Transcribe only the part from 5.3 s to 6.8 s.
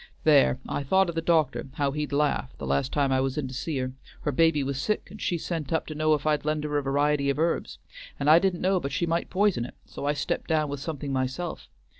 sent up to know if I'd lend her